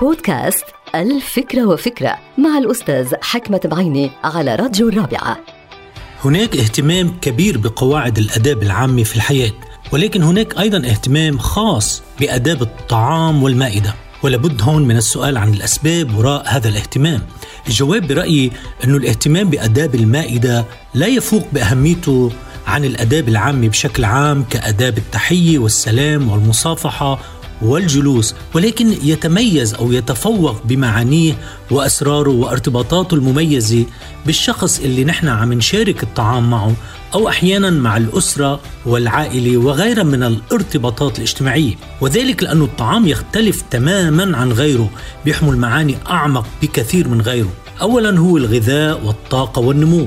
[0.00, 5.38] بودكاست الفكرة وفكرة مع الأستاذ حكمة بعيني على راديو الرابعة.
[6.24, 9.52] هناك اهتمام كبير بقواعد الآداب العامة في الحياة
[9.92, 13.94] ولكن هناك أيضا اهتمام خاص بآداب الطعام والمائدة.
[14.22, 17.22] ولابد هون من السؤال عن الأسباب وراء هذا الاهتمام.
[17.66, 18.52] الجواب برأيي
[18.84, 20.64] أن الاهتمام بآداب المائدة
[20.94, 22.32] لا يفوق بأهميته
[22.66, 27.18] عن الآداب العامة بشكل عام كآداب التحية والسلام والمصافحة
[27.64, 31.38] والجلوس ولكن يتميز أو يتفوق بمعانيه
[31.70, 33.84] وأسراره وارتباطاته المميزة
[34.26, 36.74] بالشخص اللي نحن عم نشارك الطعام معه
[37.14, 41.74] أو أحيانا مع الأسرة والعائلة وغيرها من الارتباطات الاجتماعية.
[42.00, 44.90] وذلك لأن الطعام يختلف تماما عن غيره
[45.24, 47.52] بيحمل معاني أعمق بكثير من غيره.
[47.80, 50.06] اولا هو الغذاء والطاقة والنمو.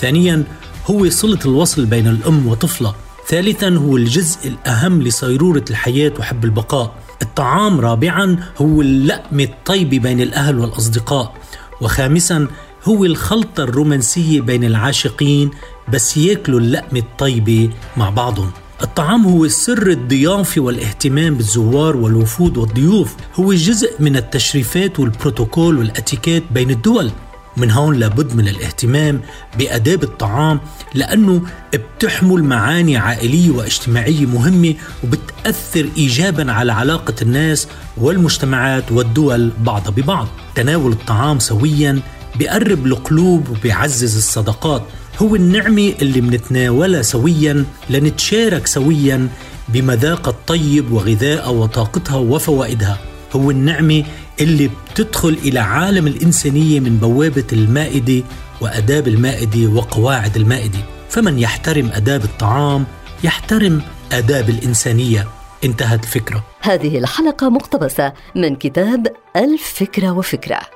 [0.00, 0.44] ثانيا
[0.86, 2.94] هو صلة الوصل بين الأم وطفلها
[3.28, 6.94] ثالثا هو الجزء الأهم لصيرورة الحياة وحب البقاء.
[7.22, 11.34] الطعام رابعا هو اللقمة الطيبة بين الأهل والأصدقاء.
[11.80, 12.48] وخامسا
[12.84, 15.50] هو الخلطة الرومانسية بين العاشقين
[15.92, 18.50] بس ياكلوا اللقمة الطيبة مع بعضهم.
[18.82, 23.16] الطعام هو سر الضيافة والاهتمام بالزوار والوفود والضيوف.
[23.34, 27.10] هو جزء من التشريفات والبروتوكول والاتيكيت بين الدول.
[27.56, 29.20] من هون لابد من الاهتمام
[29.58, 30.60] بآداب الطعام
[30.94, 31.42] لأنه
[31.74, 40.28] بتحمل معاني عائلية واجتماعية مهمة وبتأثر إيجابا على علاقة الناس والمجتمعات والدول بعضها ببعض.
[40.54, 42.00] تناول الطعام سويا
[42.36, 44.82] بيقرب القلوب وبيعزز الصداقات.
[45.22, 49.28] هو النعمة اللي منتناولها سويا لنتشارك سويا
[49.68, 52.98] بمذاق الطيب وغذائها وطاقتها وفوائدها.
[53.36, 54.04] هو النعمة
[54.40, 58.24] اللي بتدخل إلى عالم الإنسانية من بوابة المائدة
[58.60, 60.78] وأداب المائدة وقواعد المائدة.
[61.08, 62.84] فمن يحترم أداب الطعام
[63.24, 65.26] يحترم آداب الإنسانية.
[65.64, 69.06] انتهت الفكرة هذه الحلقة مقتبسة من كتاب
[69.36, 70.75] الفكرة وفكرة.